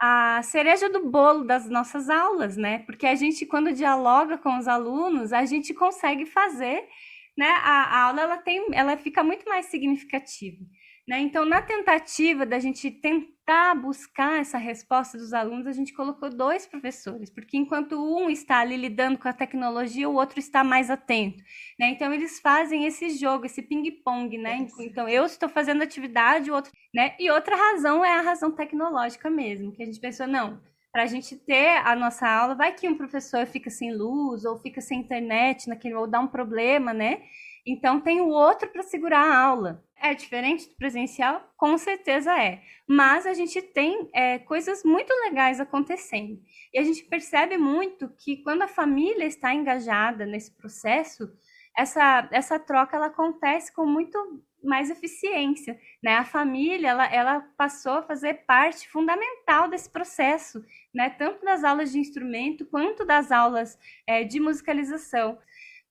a 0.00 0.42
cereja 0.42 0.88
do 0.88 1.08
bolo 1.10 1.44
das 1.44 1.68
nossas 1.68 2.10
aulas, 2.10 2.56
né? 2.56 2.80
Porque 2.80 3.06
a 3.06 3.14
gente, 3.14 3.46
quando 3.46 3.72
dialoga 3.72 4.38
com 4.38 4.58
os 4.58 4.66
alunos, 4.66 5.32
a 5.32 5.44
gente 5.44 5.72
consegue 5.72 6.26
fazer 6.26 6.88
né, 7.36 7.46
a, 7.46 7.82
a 7.82 8.02
aula 8.06 8.20
ela 8.22 8.36
tem, 8.38 8.66
ela 8.72 8.96
fica 8.96 9.22
muito 9.22 9.44
mais 9.48 9.66
significativa. 9.66 10.64
Né? 11.06 11.20
Então, 11.20 11.44
na 11.44 11.60
tentativa 11.60 12.46
da 12.46 12.58
gente 12.58 12.90
tentar 12.90 13.74
buscar 13.74 14.40
essa 14.40 14.56
resposta 14.56 15.18
dos 15.18 15.34
alunos, 15.34 15.66
a 15.66 15.72
gente 15.72 15.92
colocou 15.92 16.30
dois 16.30 16.66
professores, 16.66 17.28
porque 17.28 17.58
enquanto 17.58 17.92
um 17.92 18.30
está 18.30 18.60
ali 18.60 18.76
lidando 18.76 19.18
com 19.18 19.28
a 19.28 19.32
tecnologia, 19.34 20.08
o 20.08 20.14
outro 20.14 20.38
está 20.38 20.64
mais 20.64 20.90
atento. 20.90 21.42
Né? 21.78 21.90
Então, 21.90 22.12
eles 22.12 22.40
fazem 22.40 22.86
esse 22.86 23.10
jogo, 23.10 23.44
esse 23.44 23.60
ping-pong. 23.60 24.38
Né? 24.38 24.66
Então, 24.80 25.06
eu 25.06 25.26
estou 25.26 25.48
fazendo 25.48 25.82
atividade, 25.82 26.50
o 26.50 26.54
outro. 26.54 26.72
Né? 26.94 27.14
E 27.18 27.30
outra 27.30 27.54
razão 27.54 28.02
é 28.04 28.18
a 28.18 28.22
razão 28.22 28.50
tecnológica 28.50 29.28
mesmo, 29.28 29.72
que 29.72 29.82
a 29.82 29.86
gente 29.86 30.00
pensou, 30.00 30.26
não, 30.26 30.58
para 30.94 31.02
a 31.02 31.06
gente 31.06 31.34
ter 31.36 31.78
a 31.84 31.96
nossa 31.96 32.24
aula, 32.24 32.54
vai 32.54 32.72
que 32.72 32.88
um 32.88 32.96
professor 32.96 33.44
fica 33.46 33.68
sem 33.68 33.92
luz 33.92 34.44
ou 34.44 34.56
fica 34.60 34.80
sem 34.80 35.00
internet 35.00 35.68
naquele 35.68 35.94
ou 35.96 36.06
dá 36.06 36.20
um 36.20 36.28
problema, 36.28 36.94
né? 36.94 37.22
Então 37.66 38.00
tem 38.00 38.20
o 38.20 38.28
outro 38.28 38.68
para 38.68 38.82
segurar 38.82 39.20
a 39.20 39.38
aula. 39.38 39.84
É 39.96 40.12
diferente 40.12 40.68
do 40.68 40.76
presencial? 40.76 41.50
Com 41.56 41.78
certeza 41.78 42.38
é. 42.38 42.62
Mas 42.86 43.26
a 43.26 43.32
gente 43.32 43.62
tem 43.62 44.10
é, 44.12 44.38
coisas 44.38 44.84
muito 44.84 45.10
legais 45.24 45.60
acontecendo. 45.60 46.38
E 46.72 46.78
a 46.78 46.82
gente 46.82 47.04
percebe 47.04 47.56
muito 47.56 48.10
que 48.18 48.38
quando 48.42 48.62
a 48.62 48.68
família 48.68 49.24
está 49.24 49.54
engajada 49.54 50.26
nesse 50.26 50.50
processo, 50.50 51.32
essa, 51.76 52.28
essa 52.30 52.58
troca 52.58 52.96
ela 52.96 53.06
acontece 53.06 53.72
com 53.72 53.86
muito 53.86 54.42
mais 54.62 54.90
eficiência. 54.90 55.78
Né? 56.02 56.16
A 56.16 56.24
família 56.24 56.88
ela, 56.88 57.06
ela 57.06 57.40
passou 57.56 57.94
a 57.94 58.02
fazer 58.02 58.44
parte 58.46 58.88
fundamental 58.88 59.68
desse 59.68 59.90
processo, 59.90 60.64
né? 60.94 61.10
tanto 61.10 61.44
das 61.44 61.64
aulas 61.64 61.92
de 61.92 61.98
instrumento 61.98 62.66
quanto 62.66 63.04
das 63.04 63.30
aulas 63.30 63.78
é, 64.06 64.24
de 64.24 64.40
musicalização. 64.40 65.38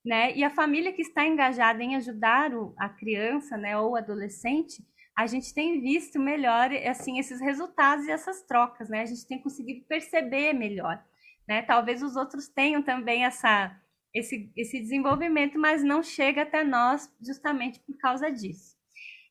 Né? 0.03 0.35
E 0.35 0.43
a 0.43 0.49
família 0.49 0.91
que 0.91 1.01
está 1.01 1.25
engajada 1.25 1.81
em 1.81 1.95
ajudar 1.95 2.53
o, 2.53 2.73
a 2.77 2.89
criança 2.89 3.55
né, 3.55 3.77
ou 3.77 3.95
adolescente, 3.95 4.83
a 5.17 5.27
gente 5.27 5.53
tem 5.53 5.79
visto 5.79 6.19
melhor 6.19 6.71
assim 6.87 7.19
esses 7.19 7.39
resultados 7.39 8.05
e 8.05 8.11
essas 8.11 8.41
trocas, 8.43 8.89
né? 8.89 9.01
A 9.01 9.05
gente 9.05 9.27
tem 9.27 9.39
conseguido 9.39 9.85
perceber 9.85 10.53
melhor, 10.53 11.01
né? 11.47 11.61
Talvez 11.61 12.01
os 12.01 12.15
outros 12.15 12.47
tenham 12.47 12.81
também 12.81 13.23
essa 13.23 13.79
esse, 14.13 14.51
esse 14.55 14.79
desenvolvimento, 14.79 15.57
mas 15.57 15.83
não 15.83 16.03
chega 16.03 16.43
até 16.43 16.63
nós 16.63 17.11
justamente 17.21 17.79
por 17.79 17.97
causa 17.97 18.31
disso. 18.31 18.75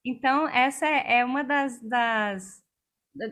Então, 0.04 0.48
essa 0.48 0.86
é, 0.86 1.18
é 1.18 1.24
uma 1.24 1.44
das, 1.44 1.80
das 1.80 2.62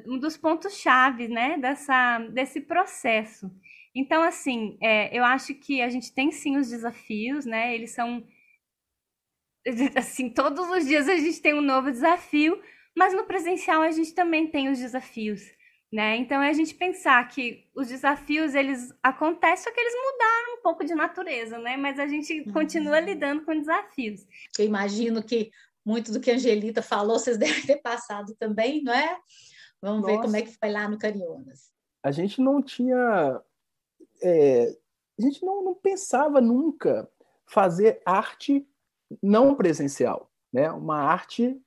um 0.07 0.19
dos 0.19 0.37
pontos 0.37 0.75
chave, 0.77 1.27
né, 1.27 1.57
dessa, 1.59 2.19
desse 2.33 2.61
processo. 2.61 3.51
Então, 3.95 4.23
assim, 4.23 4.79
é, 4.81 5.17
eu 5.17 5.25
acho 5.25 5.55
que 5.55 5.83
a 5.83 5.89
gente 5.89 6.13
tem 6.13 6.31
sim 6.31 6.57
os 6.57 6.69
desafios, 6.69 7.45
né, 7.45 7.75
eles 7.75 7.91
são, 7.91 8.25
assim, 9.97 10.31
todos 10.31 10.69
os 10.69 10.87
dias 10.87 11.09
a 11.09 11.17
gente 11.17 11.41
tem 11.41 11.55
um 11.55 11.61
novo 11.61 11.91
desafio, 11.91 12.61
mas 12.97 13.15
no 13.15 13.25
presencial 13.25 13.83
a 13.83 13.91
gente 13.91 14.15
também 14.15 14.47
tem 14.47 14.69
os 14.69 14.79
desafios. 14.79 15.43
Né? 15.93 16.19
Então 16.19 16.41
é 16.41 16.51
a 16.51 16.53
gente 16.53 16.73
pensar 16.73 17.27
que 17.27 17.69
os 17.75 17.89
desafios 17.89 18.55
eles 18.55 18.95
acontecem, 19.03 19.65
só 19.65 19.73
que 19.73 19.81
eles 19.81 19.93
mudaram 19.93 20.55
um 20.55 20.63
pouco 20.63 20.85
de 20.85 20.95
natureza, 20.95 21.59
né? 21.59 21.77
Mas 21.77 21.99
a 21.99 22.07
gente 22.07 22.43
uhum. 22.43 22.53
continua 22.53 23.01
lidando 23.01 23.45
com 23.45 23.59
desafios. 23.59 24.25
Eu 24.57 24.67
imagino 24.67 25.21
que 25.21 25.51
muito 25.85 26.13
do 26.13 26.21
que 26.21 26.31
a 26.31 26.35
Angelita 26.35 26.81
falou, 26.81 27.19
vocês 27.19 27.37
devem 27.39 27.63
ter 27.63 27.83
passado 27.83 28.37
também, 28.39 28.85
não 28.85 28.95
é? 28.95 29.19
Vamos 29.83 30.03
Nossa. 30.03 30.15
ver 30.15 30.23
como 30.23 30.37
é 30.37 30.43
que 30.43 30.57
foi 30.57 30.71
lá 30.71 30.89
no 30.89 30.99
Carionas. 30.99 31.71
A 32.05 32.11
gente 32.11 32.41
não 32.41 32.63
tinha. 32.63 33.41
É, 34.23 34.77
a 35.19 35.23
gente 35.23 35.45
não, 35.45 35.63
não 35.63 35.75
pensava 35.75 36.41
nunca 36.41 37.09
fazer 37.47 38.01
arte 38.05 38.67
não 39.23 39.55
presencial, 39.55 40.31
né? 40.53 40.71
Uma 40.71 40.99
arte 40.99 41.61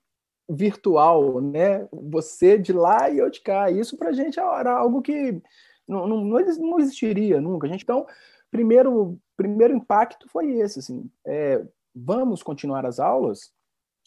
virtual, 0.50 1.42
né? 1.42 1.88
Você 1.92 2.58
de 2.58 2.74
lá 2.74 3.10
e 3.10 3.18
eu 3.18 3.30
de 3.30 3.42
cá. 3.42 3.70
Isso 3.70 3.98
para 3.98 4.10
a 4.10 4.14
gente 4.14 4.40
era 4.40 4.72
algo 4.72 5.02
que 5.02 5.42
não, 5.88 6.08
não, 6.08 6.24
não 6.24 6.80
existiria 6.80 7.42
nunca. 7.42 7.68
Gente, 7.68 7.84
então, 7.84 8.06
primeiro, 8.50 9.20
primeiro 9.36 9.76
impacto 9.76 10.28
foi 10.30 10.52
esse, 10.60 10.80
assim, 10.80 11.10
é, 11.26 11.66
vamos 11.94 12.42
continuar 12.42 12.86
as 12.86 13.00
aulas, 13.00 13.52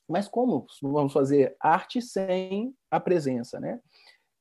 mas 0.09 0.29
como 0.29 0.67
vamos 0.83 1.13
fazer 1.13 1.57
arte 1.61 2.01
sem 2.01 2.75
a 2.91 3.01
presença, 3.01 3.61
né? 3.61 3.81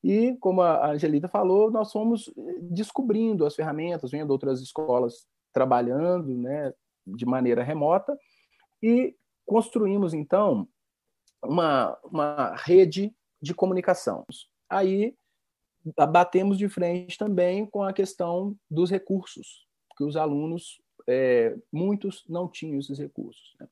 E, 0.06 0.36
como 0.36 0.62
a 0.62 0.92
Angelita 0.92 1.26
falou, 1.26 1.68
nós 1.68 1.90
fomos 1.90 2.32
descobrindo 2.70 3.44
as 3.44 3.56
ferramentas, 3.56 4.12
vendo 4.12 4.30
outras 4.30 4.60
escolas 4.60 5.26
trabalhando 5.52 6.32
né, 6.32 6.72
de 7.04 7.26
maneira 7.26 7.64
remota, 7.64 8.16
e 8.80 9.16
construímos, 9.44 10.14
então, 10.14 10.68
uma, 11.42 11.98
uma 12.04 12.54
rede 12.54 13.12
de 13.42 13.52
comunicação. 13.52 14.24
Aí 14.70 15.12
batemos 16.08 16.56
de 16.56 16.68
frente 16.68 17.18
também 17.18 17.66
com 17.66 17.82
a 17.82 17.92
questão 17.92 18.56
dos 18.70 18.88
recursos, 18.88 19.66
que 19.96 20.04
os 20.04 20.16
alunos, 20.16 20.80
é, 21.08 21.56
muitos 21.72 22.24
não 22.28 22.48
tinham 22.48 22.78
esses 22.78 22.96
recursos. 22.96 23.56
Né? 23.58 23.66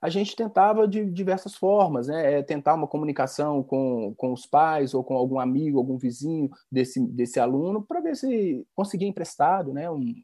A 0.00 0.08
gente 0.08 0.34
tentava 0.34 0.88
de 0.88 1.04
diversas 1.04 1.54
formas, 1.54 2.06
né? 2.06 2.38
É, 2.38 2.42
tentar 2.42 2.74
uma 2.74 2.86
comunicação 2.86 3.62
com, 3.62 4.14
com 4.16 4.32
os 4.32 4.46
pais 4.46 4.94
ou 4.94 5.04
com 5.04 5.14
algum 5.14 5.38
amigo, 5.38 5.78
algum 5.78 5.98
vizinho 5.98 6.48
desse, 6.72 7.00
desse 7.08 7.38
aluno, 7.38 7.82
para 7.82 8.00
ver 8.00 8.16
se 8.16 8.66
conseguia 8.74 9.08
emprestado 9.08 9.72
né? 9.72 9.90
um, 9.90 10.14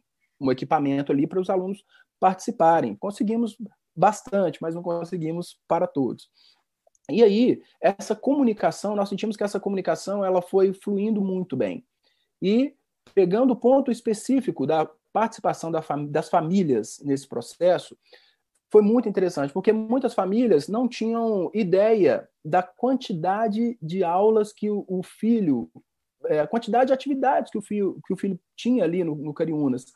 um 0.41 0.51
equipamento 0.51 1.13
ali 1.13 1.27
para 1.27 1.41
os 1.41 1.51
alunos 1.51 1.85
participarem. 2.19 2.97
Conseguimos 2.97 3.57
bastante, 3.95 4.61
mas 4.63 4.75
não 4.75 4.83
conseguimos 4.83 5.59
para 5.69 5.87
todos. 5.87 6.31
E 7.11 7.23
aí, 7.23 7.63
essa 7.81 8.17
comunicação, 8.17 8.97
nós 8.97 9.09
sentimos 9.09 9.37
que 9.37 9.45
essa 9.45 9.61
comunicação 9.61 10.25
ela 10.25 10.43
foi 10.43 10.73
fluindo 10.73 11.21
muito 11.21 11.57
bem. 11.57 11.85
E 12.43 12.75
pegando 13.15 13.53
o 13.53 13.57
ponto 13.57 13.91
específico 13.91 14.67
da 14.67 14.91
participação 15.13 15.71
da 15.71 15.81
fam 15.81 16.05
das 16.07 16.29
famílias 16.29 17.01
nesse 17.03 17.27
processo, 17.27 17.97
foi 18.71 18.83
muito 18.83 19.09
interessante, 19.09 19.53
porque 19.53 19.73
muitas 19.73 20.15
famílias 20.15 20.69
não 20.69 20.89
tinham 20.89 21.51
ideia 21.55 22.29
da 22.45 22.63
quantidade 22.63 23.79
de 23.81 24.03
aulas 24.03 24.53
que 24.53 24.69
o, 24.69 24.85
o 24.89 25.03
filho 25.03 25.71
é, 26.27 26.41
a 26.41 26.47
quantidade 26.47 26.89
de 26.89 26.93
atividades 26.93 27.51
que 27.51 27.59
o 27.59 27.63
filho, 27.63 28.01
que 28.07 28.13
o 28.13 28.17
filho 28.17 28.39
tinha 28.57 28.85
ali 28.85 29.05
no, 29.05 29.15
no 29.15 29.35
Cariúnas. 29.35 29.87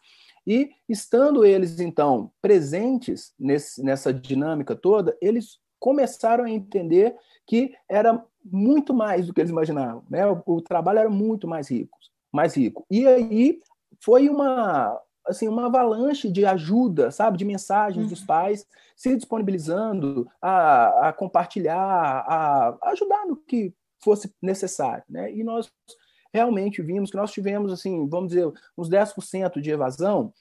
E 0.46 0.70
estando 0.88 1.44
eles, 1.44 1.80
então, 1.80 2.32
presentes 2.40 3.34
nesse, 3.38 3.82
nessa 3.82 4.12
dinâmica 4.12 4.74
toda, 4.74 5.16
eles 5.20 5.58
começaram 5.78 6.44
a 6.44 6.50
entender 6.50 7.14
que 7.46 7.74
era 7.88 8.24
muito 8.44 8.94
mais 8.94 9.26
do 9.26 9.34
que 9.34 9.40
eles 9.40 9.50
imaginavam. 9.50 10.04
Né? 10.08 10.26
O, 10.26 10.42
o 10.46 10.62
trabalho 10.62 10.98
era 11.00 11.10
muito 11.10 11.46
mais 11.46 11.70
rico, 11.70 11.98
mais 12.32 12.56
rico. 12.56 12.86
E 12.90 13.06
aí 13.06 13.60
foi 14.02 14.28
uma 14.28 14.98
assim 15.26 15.48
uma 15.48 15.66
avalanche 15.66 16.30
de 16.30 16.44
ajuda, 16.44 17.10
sabe, 17.10 17.38
de 17.38 17.44
mensagens 17.44 18.04
uhum. 18.04 18.10
dos 18.10 18.24
pais 18.24 18.66
se 18.96 19.16
disponibilizando 19.16 20.28
a, 20.42 21.08
a 21.08 21.12
compartilhar, 21.12 21.76
a, 21.76 22.68
a, 22.68 22.90
ajudar 22.90 23.26
no 23.26 23.36
que 23.36 23.74
fosse 24.02 24.32
necessário, 24.42 25.04
né? 25.08 25.32
E 25.32 25.42
nós 25.42 25.70
realmente 26.32 26.82
vimos 26.82 27.10
que 27.10 27.16
nós 27.16 27.32
tivemos 27.32 27.72
assim, 27.72 28.08
vamos 28.08 28.28
dizer, 28.28 28.50
uns 28.76 28.88
10% 28.88 29.60
de 29.60 29.70
evasão, 29.70 30.32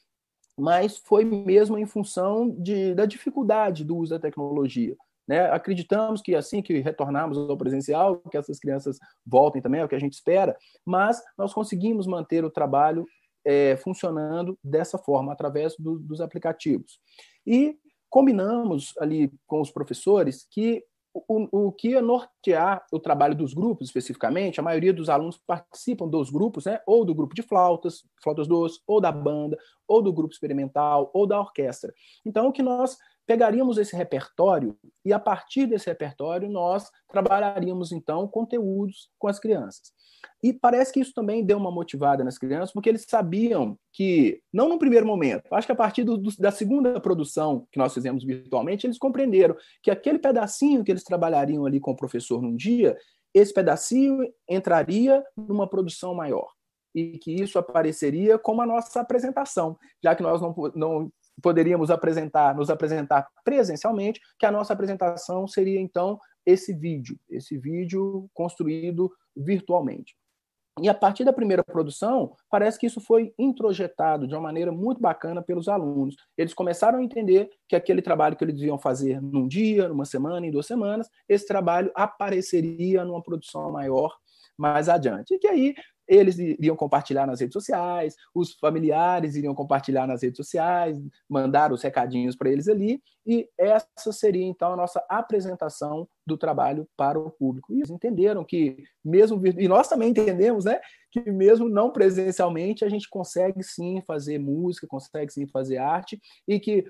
mas 0.57 0.98
foi 0.98 1.24
mesmo 1.24 1.77
em 1.77 1.86
função 1.86 2.50
de, 2.50 2.93
da 2.93 3.05
dificuldade 3.05 3.83
do 3.83 3.98
uso 3.98 4.13
da 4.13 4.19
tecnologia. 4.19 4.95
Né? 5.27 5.45
Acreditamos 5.51 6.21
que 6.21 6.36
assim 6.36 6.62
que 6.62 6.79
retornarmos 6.79 7.38
ao 7.38 7.55
presencial, 7.55 8.17
que 8.31 8.38
essas 8.38 8.59
crianças 8.59 8.98
voltem 9.25 9.62
também, 9.62 9.79
é 9.79 9.86
o 9.86 9.88
que 9.88 9.95
a 9.95 10.00
gente 10.00 10.13
espera, 10.13 10.57
mas 10.83 11.21
nós 11.38 11.53
conseguimos 11.53 12.07
manter 12.07 12.43
o 12.43 12.50
trabalho 12.50 13.05
é, 13.46 13.75
funcionando 13.77 14.58
dessa 14.63 14.98
forma, 14.98 15.31
através 15.31 15.75
do, 15.77 16.00
dos 16.00 16.22
aplicativos. 16.22 17.00
E 17.46 17.77
combinamos 18.10 18.93
ali 18.98 19.31
com 19.46 19.62
os 19.62 19.72
professores 19.72 20.48
que 20.50 20.84
o, 21.13 21.67
o, 21.67 21.72
que 21.72 21.89
ia 21.89 22.01
nortear 22.01 22.86
o 22.91 23.00
trabalho 23.00 23.36
dos 23.36 23.53
grupos, 23.53 23.88
especificamente, 23.88 24.60
a 24.60 24.63
maioria 24.63 24.93
dos 24.93 25.10
alunos 25.10 25.38
participam 25.38 26.08
dos 26.08 26.29
grupos, 26.29 26.65
né? 26.65 26.79
ou 26.86 27.03
do 27.03 27.15
grupo 27.15 27.34
de 27.34 27.41
flautas, 27.41 28.03
flautas 28.24 28.48
doces, 28.48 28.79
ou 28.86 29.01
da 29.01 29.12
banda, 29.12 29.58
ou 29.88 30.01
do 30.01 30.13
grupo 30.13 30.34
experimental, 30.34 31.10
ou 31.13 31.25
da 31.25 31.39
orquestra. 31.39 31.93
Então, 32.25 32.48
o 32.48 32.51
que 32.51 32.62
nós 32.62 32.98
pegaríamos 33.29 33.77
esse 33.77 33.95
repertório 33.95 34.75
e, 35.05 35.13
a 35.13 35.19
partir 35.19 35.67
desse 35.67 35.86
repertório, 35.86 36.50
nós 36.50 36.89
trabalharíamos, 37.07 37.91
então, 37.91 38.27
conteúdos 38.27 39.07
com 39.19 39.27
as 39.27 39.38
crianças. 39.38 39.93
E 40.41 40.51
parece 40.51 40.91
que 40.91 41.00
isso 41.00 41.13
também 41.13 41.45
deu 41.45 41.59
uma 41.59 41.69
motivada 41.69 42.24
nas 42.24 42.39
crianças, 42.39 42.74
porque 42.74 42.89
eles 42.89 43.05
sabiam 43.07 43.77
que, 43.93 44.41
não 44.51 44.67
no 44.67 44.79
primeiro 44.79 45.05
momento, 45.05 45.53
acho 45.53 45.67
que 45.67 45.71
a 45.71 45.75
partir 45.75 46.03
do, 46.03 46.17
do, 46.17 46.36
da 46.39 46.50
segunda 46.50 47.00
produção 47.00 47.67
que 47.71 47.77
nós 47.77 47.93
fizemos 47.93 48.24
virtualmente, 48.24 48.88
eles 48.88 48.98
compreenderam 48.98 49.55
que 49.83 49.91
aquele 49.91 50.17
pedacinho 50.17 50.83
que 50.83 50.91
eles 50.91 51.03
trabalhariam 51.03 51.67
ali 51.67 51.79
com 51.79 51.91
o 51.91 51.95
professor 51.95 52.41
num 52.41 52.55
dia, 52.55 52.98
esse 53.31 53.53
pedacinho 53.53 54.27
entraria 54.50 55.24
numa 55.38 55.69
produção 55.69 56.15
maior 56.15 56.50
e 56.95 57.19
que 57.19 57.31
isso 57.31 57.59
apareceria 57.59 58.39
como 58.39 58.63
a 58.63 58.65
nossa 58.65 59.01
apresentação, 59.01 59.77
já 60.03 60.15
que 60.15 60.24
nós 60.24 60.41
não, 60.41 60.55
não 60.74 61.12
poderíamos 61.41 61.89
apresentar, 61.91 62.55
nos 62.55 62.69
apresentar 62.69 63.27
presencialmente, 63.43 64.19
que 64.38 64.46
a 64.46 64.51
nossa 64.51 64.74
apresentação 64.74 65.48
seria 65.48 65.79
então 65.79 66.19
esse 66.46 66.74
vídeo, 66.74 67.17
esse 67.29 67.58
vídeo 67.58 68.29
construído 68.34 69.12
virtualmente. 69.36 70.15
E 70.81 70.88
a 70.88 70.93
partir 70.93 71.25
da 71.25 71.34
primeira 71.34 71.63
produção, 71.63 72.34
parece 72.50 72.79
que 72.79 72.86
isso 72.86 73.01
foi 73.01 73.34
introjetado 73.38 74.25
de 74.25 74.34
uma 74.34 74.41
maneira 74.41 74.72
muito 74.72 75.01
bacana 75.01 75.41
pelos 75.41 75.67
alunos. 75.67 76.15
Eles 76.38 76.53
começaram 76.53 77.00
a 77.00 77.03
entender 77.03 77.50
que 77.67 77.75
aquele 77.75 78.01
trabalho 78.01 78.38
que 78.38 78.43
eles 78.43 78.62
iam 78.62 78.79
fazer 78.79 79.22
num 79.22 79.48
dia, 79.48 79.89
numa 79.89 80.05
semana, 80.05 80.46
em 80.46 80.51
duas 80.51 80.65
semanas, 80.65 81.10
esse 81.27 81.46
trabalho 81.46 81.91
apareceria 81.93 83.03
numa 83.03 83.22
produção 83.22 83.72
maior 83.72 84.15
mais 84.58 84.88
adiante. 84.88 85.34
E 85.34 85.39
que 85.39 85.48
aí 85.48 85.75
eles 86.09 86.39
iriam 86.39 86.75
compartilhar 86.75 87.27
nas 87.27 87.39
redes 87.39 87.53
sociais, 87.53 88.15
os 88.33 88.53
familiares 88.55 89.35
iriam 89.35 89.53
compartilhar 89.53 90.07
nas 90.07 90.23
redes 90.23 90.37
sociais, 90.37 90.97
mandar 91.29 91.72
os 91.72 91.83
recadinhos 91.83 92.35
para 92.35 92.50
eles 92.50 92.67
ali, 92.67 93.00
e 93.27 93.48
essa 93.55 94.11
seria 94.11 94.43
então 94.43 94.74
a 94.74 94.75
nossa 94.75 95.05
apresentação 95.07 96.09
do 96.25 96.35
trabalho 96.35 96.89
para 96.98 97.19
o 97.19 97.29
público. 97.29 97.72
E 97.72 97.77
eles 97.77 97.91
entenderam 97.91 98.43
que 98.43 98.83
mesmo 99.05 99.39
e 99.45 99.67
nós 99.67 99.87
também 99.87 100.09
entendemos, 100.09 100.65
né, 100.65 100.81
que 101.11 101.31
mesmo 101.31 101.69
não 101.69 101.91
presencialmente 101.91 102.83
a 102.83 102.89
gente 102.89 103.07
consegue 103.07 103.61
sim 103.61 104.01
fazer 104.07 104.39
música, 104.39 104.87
consegue 104.87 105.31
sim 105.31 105.45
fazer 105.45 105.77
arte 105.77 106.19
e 106.48 106.59
que 106.59 106.85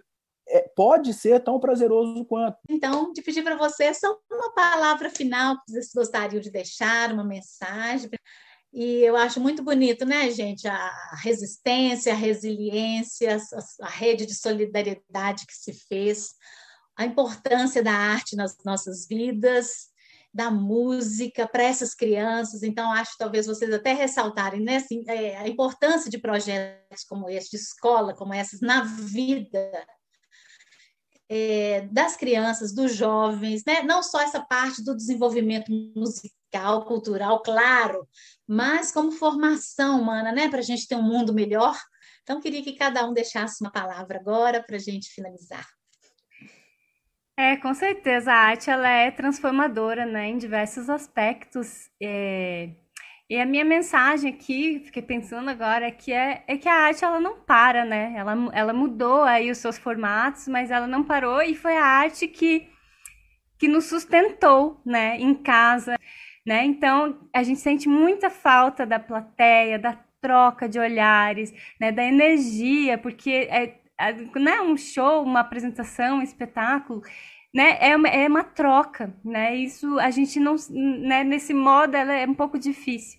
é, 0.47 0.61
pode 0.75 1.13
ser 1.13 1.43
tão 1.43 1.59
prazeroso 1.59 2.25
quanto. 2.25 2.57
Então, 2.69 3.11
de 3.13 3.21
pedir 3.21 3.43
para 3.43 3.55
você 3.55 3.93
só 3.93 4.17
uma 4.31 4.51
palavra 4.53 5.09
final 5.09 5.57
que 5.57 5.71
vocês 5.71 5.91
gostariam 5.93 6.41
de 6.41 6.49
deixar, 6.49 7.13
uma 7.13 7.23
mensagem 7.23 8.09
e 8.71 9.01
eu 9.03 9.15
acho 9.15 9.39
muito 9.39 9.63
bonito, 9.63 10.05
né, 10.05 10.29
gente? 10.31 10.67
A 10.67 11.15
resistência, 11.21 12.13
a 12.13 12.15
resiliência, 12.15 13.37
a 13.81 13.89
rede 13.89 14.25
de 14.25 14.35
solidariedade 14.35 15.45
que 15.47 15.53
se 15.53 15.73
fez, 15.73 16.29
a 16.95 17.05
importância 17.05 17.81
da 17.81 17.93
arte 17.93 18.35
nas 18.35 18.55
nossas 18.63 19.07
vidas, 19.07 19.89
da 20.33 20.51
música 20.51 21.47
para 21.47 21.63
essas 21.63 21.95
crianças. 21.95 22.61
Então, 22.61 22.91
acho 22.91 23.17
talvez 23.17 23.47
vocês 23.47 23.73
até 23.73 23.93
ressaltarem 23.93 24.61
né, 24.61 24.77
assim, 24.77 25.03
é, 25.07 25.37
a 25.37 25.47
importância 25.47 26.09
de 26.09 26.19
projetos 26.19 27.03
como 27.03 27.29
esse, 27.29 27.49
de 27.49 27.57
escola 27.57 28.13
como 28.13 28.33
essas, 28.33 28.61
na 28.61 28.83
vida 28.83 29.87
é, 31.27 31.81
das 31.91 32.15
crianças, 32.15 32.73
dos 32.73 32.95
jovens, 32.95 33.63
né? 33.65 33.81
não 33.83 34.01
só 34.01 34.21
essa 34.21 34.41
parte 34.41 34.83
do 34.83 34.95
desenvolvimento 34.95 35.71
musical, 35.95 36.38
cultural, 36.85 37.41
claro, 37.41 38.07
mas 38.47 38.91
como 38.91 39.11
formação 39.11 40.01
humana, 40.01 40.31
né? 40.31 40.49
para 40.49 40.59
a 40.59 40.63
gente 40.63 40.87
ter 40.87 40.95
um 40.95 41.03
mundo 41.03 41.33
melhor. 41.33 41.77
Então, 42.23 42.41
queria 42.41 42.63
que 42.63 42.73
cada 42.73 43.07
um 43.07 43.13
deixasse 43.13 43.63
uma 43.63 43.71
palavra 43.71 44.19
agora 44.19 44.63
para 44.63 44.75
a 44.75 44.79
gente 44.79 45.09
finalizar. 45.09 45.65
É, 47.37 47.55
com 47.57 47.73
certeza, 47.73 48.31
a 48.31 48.35
arte 48.35 48.69
ela 48.69 48.89
é 48.89 49.09
transformadora 49.09 50.05
né, 50.05 50.27
em 50.27 50.37
diversos 50.37 50.89
aspectos. 50.89 51.89
É 52.01 52.69
e 53.29 53.39
a 53.39 53.45
minha 53.45 53.63
mensagem 53.63 54.33
aqui, 54.33 54.81
fiquei 54.83 55.03
pensando 55.03 55.51
agora, 55.51 55.85
é 55.85 55.91
que, 55.91 56.11
é, 56.11 56.43
é 56.47 56.57
que 56.57 56.67
a 56.67 56.73
arte 56.73 57.05
ela 57.05 57.19
não 57.19 57.39
para, 57.39 57.85
né? 57.85 58.11
Ela, 58.17 58.33
ela 58.51 58.73
mudou 58.73 59.21
aí 59.21 59.51
os 59.51 59.59
seus 59.59 59.77
formatos, 59.77 60.47
mas 60.47 60.71
ela 60.71 60.87
não 60.87 61.03
parou 61.03 61.39
e 61.43 61.53
foi 61.53 61.77
a 61.77 61.85
arte 61.85 62.27
que, 62.27 62.67
que 63.59 63.67
nos 63.67 63.85
sustentou, 63.85 64.81
né, 64.83 65.15
em 65.19 65.35
casa, 65.35 65.95
né? 66.45 66.65
Então, 66.65 67.19
a 67.33 67.43
gente 67.43 67.59
sente 67.59 67.87
muita 67.87 68.29
falta 68.29 68.85
da 68.85 68.99
plateia, 68.99 69.77
da 69.77 69.97
troca 70.21 70.67
de 70.67 70.79
olhares, 70.79 71.53
né, 71.79 71.91
da 71.91 72.03
energia, 72.03 72.97
porque 72.97 73.47
é, 73.49 73.75
né, 74.35 74.61
um 74.61 74.77
show, 74.77 75.23
uma 75.23 75.39
apresentação, 75.41 76.17
um 76.17 76.21
espetáculo, 76.21 77.01
né, 77.53 77.77
é 77.79 77.95
uma, 77.95 78.07
é 78.07 78.27
uma 78.27 78.43
troca, 78.43 79.13
né, 79.23 79.55
isso 79.55 79.97
a 79.99 80.11
gente 80.11 80.39
não, 80.39 80.55
né, 80.69 81.23
nesse 81.23 81.53
modo 81.53 81.95
ela 81.95 82.13
é 82.13 82.27
um 82.27 82.35
pouco 82.35 82.59
difícil, 82.59 83.17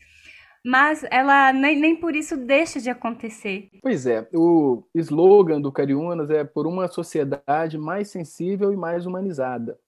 mas 0.65 1.05
ela 1.11 1.53
nem, 1.53 1.81
nem 1.81 1.97
por 1.97 2.15
isso 2.15 2.37
deixa 2.37 2.79
de 2.79 2.91
acontecer. 2.91 3.71
Pois 3.83 4.07
é, 4.07 4.29
o 4.35 4.85
slogan 4.95 5.61
do 5.61 5.73
Cariúnas 5.73 6.31
é 6.31 6.45
por 6.45 6.67
uma 6.67 6.87
sociedade 6.87 7.79
mais 7.79 8.11
sensível 8.11 8.73
e 8.73 8.77
mais 8.77 9.07
humanizada. 9.07 9.79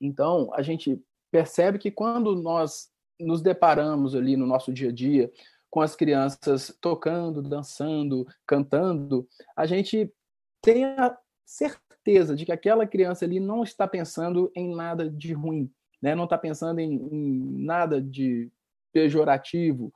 Então, 0.00 0.50
a 0.54 0.62
gente 0.62 1.00
percebe 1.32 1.78
que 1.78 1.90
quando 1.90 2.36
nós 2.36 2.90
nos 3.18 3.40
deparamos 3.40 4.14
ali 4.14 4.36
no 4.36 4.46
nosso 4.46 4.72
dia 4.72 4.90
a 4.90 4.92
dia 4.92 5.32
com 5.70 5.80
as 5.80 5.96
crianças 5.96 6.76
tocando, 6.82 7.40
dançando, 7.40 8.26
cantando, 8.46 9.26
a 9.56 9.64
gente 9.64 10.12
tem 10.60 10.84
a 10.84 11.16
certeza 11.46 12.36
de 12.36 12.44
que 12.44 12.52
aquela 12.52 12.86
criança 12.86 13.24
ali 13.24 13.40
não 13.40 13.62
está 13.62 13.88
pensando 13.88 14.52
em 14.54 14.74
nada 14.74 15.08
de 15.08 15.32
ruim, 15.32 15.72
né? 16.00 16.14
não 16.14 16.24
está 16.24 16.36
pensando 16.36 16.78
em, 16.78 16.92
em, 16.92 17.64
nada 17.64 18.02
de 18.02 18.50
pejorativo. 18.92 19.90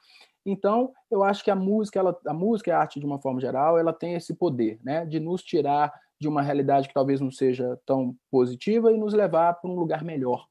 Então, 0.46 0.94
eu 1.10 1.22
acho 1.22 1.44
que 1.44 1.50
a 1.50 1.56
música, 1.56 1.98
ela, 1.98 2.18
a 2.26 2.32
música 2.32 2.70
e 2.70 2.72
a 2.72 2.78
arte, 2.78 2.98
de 2.98 3.04
uma 3.04 3.20
forma 3.20 3.40
geral, 3.40 3.78
ela 3.78 3.92
tem 3.92 4.14
esse 4.14 4.32
poder 4.34 4.78
né? 4.82 5.04
de 5.04 5.20
nos 5.20 5.42
tirar 5.42 5.92
de 6.18 6.26
uma 6.26 6.40
realidade 6.40 6.88
que 6.88 6.94
talvez 6.94 7.20
não 7.20 7.30
seja 7.30 7.78
tão 7.84 8.16
positiva 8.30 8.90
e 8.90 8.96
nos 8.96 9.12
levar 9.12 9.52
para 9.54 9.70
um 9.70 9.74
lugar 9.74 10.02
melhor. 10.02 10.46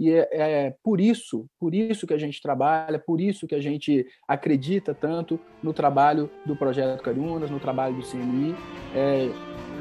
E 0.00 0.14
é, 0.14 0.28
é, 0.32 0.74
por 0.82 0.98
isso, 0.98 1.44
por 1.60 1.74
isso 1.74 2.06
que 2.06 2.14
a 2.14 2.18
gente 2.18 2.40
trabalha, 2.40 2.98
por 2.98 3.20
isso 3.20 3.46
que 3.46 3.54
a 3.54 3.60
gente 3.60 4.06
acredita 4.26 4.94
tanto 4.94 5.38
no 5.62 5.74
trabalho 5.74 6.30
do 6.46 6.56
Projeto 6.56 7.02
Cariúnas, 7.02 7.50
no 7.50 7.60
trabalho 7.60 7.94
do 7.94 8.02
CNI. 8.02 8.54
É, 8.94 9.28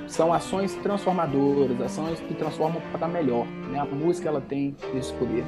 são 0.09 0.33
ações 0.33 0.75
transformadoras, 0.75 1.79
ações 1.79 2.19
que 2.19 2.33
transformam 2.33 2.81
para 2.91 3.07
melhor. 3.07 3.45
Né? 3.71 3.79
A 3.79 3.85
música 3.85 4.27
ela 4.27 4.41
tem 4.41 4.75
esse 4.93 5.13
poder. 5.13 5.45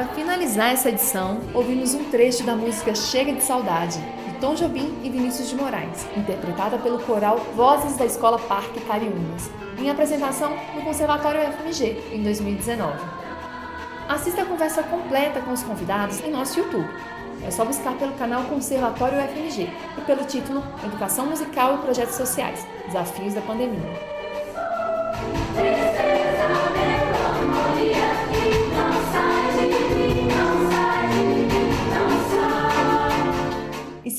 Para 0.00 0.14
finalizar 0.14 0.72
essa 0.72 0.88
edição, 0.88 1.42
ouvimos 1.52 1.92
um 1.92 2.04
trecho 2.04 2.42
da 2.42 2.56
música 2.56 2.94
Chega 2.94 3.34
de 3.34 3.42
Saudade, 3.42 3.98
de 3.98 4.38
Tom 4.40 4.54
Jobim 4.54 4.98
e 5.04 5.10
Vinícius 5.10 5.50
de 5.50 5.54
Moraes, 5.54 6.06
interpretada 6.16 6.78
pelo 6.78 7.00
coral 7.00 7.36
Vozes 7.54 7.98
da 7.98 8.06
Escola 8.06 8.38
Parque 8.38 8.80
Cariúnas, 8.80 9.50
em 9.78 9.90
apresentação 9.90 10.56
no 10.74 10.80
Conservatório 10.80 11.42
FMG, 11.52 12.14
em 12.14 12.22
2019. 12.22 12.98
Assista 14.08 14.40
a 14.40 14.46
conversa 14.46 14.82
completa 14.84 15.42
com 15.42 15.52
os 15.52 15.62
convidados 15.62 16.18
em 16.20 16.30
nosso 16.30 16.58
YouTube. 16.58 16.88
É 17.46 17.50
só 17.50 17.66
buscar 17.66 17.92
pelo 17.98 18.14
canal 18.14 18.44
Conservatório 18.44 19.20
FMG 19.20 19.68
e 19.98 20.00
pelo 20.06 20.24
título 20.24 20.64
Educação 20.82 21.26
Musical 21.26 21.74
e 21.74 21.78
Projetos 21.82 22.14
Sociais 22.14 22.66
Desafios 22.86 23.34
da 23.34 23.42
Pandemia. 23.42 23.92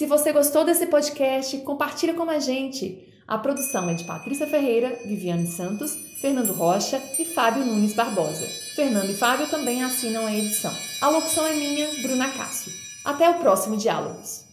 Se 0.02 0.08
você 0.08 0.32
gostou 0.32 0.66
desse 0.66 0.88
podcast, 0.88 1.56
compartilha 1.60 2.16
com 2.16 2.28
a 2.28 2.40
gente. 2.40 3.08
A 3.28 3.38
produção 3.38 3.88
é 3.88 3.94
de 3.94 4.04
Patrícia 4.04 4.48
Ferreira, 4.48 5.00
Viviane 5.06 5.46
Santos, 5.46 5.96
Fernando 6.20 6.54
Rocha 6.54 7.00
e 7.20 7.24
Fábio 7.24 7.64
Nunes 7.64 7.94
Barbosa. 7.94 8.48
Fernando 8.76 9.12
e 9.12 9.14
Fábio 9.14 9.48
também 9.48 9.84
assinam 9.84 10.26
a 10.26 10.36
edição. 10.36 10.74
A 11.02 11.10
locução 11.10 11.46
é 11.46 11.54
minha, 11.54 11.88
Bruna 12.02 12.30
Cássio. 12.30 12.74
Até 13.06 13.30
o 13.30 13.36
próximo 13.36 13.78
Diálogos. 13.78 14.51